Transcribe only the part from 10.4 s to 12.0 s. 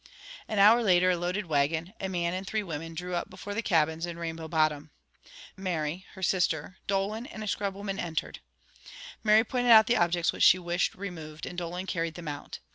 she wished removed, and Dolan